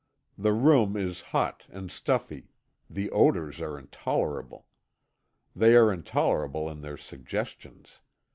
[0.35, 2.49] The room is hot and stuffy;
[2.89, 4.65] the odors are intolerable.
[5.55, 8.01] They are intolerable in their suggestions.